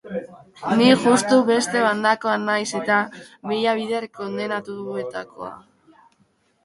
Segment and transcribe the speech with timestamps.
[0.77, 2.97] Ni justu beste bandakoa naiz-eta,
[3.51, 5.53] mila bider kondenatuetakoa.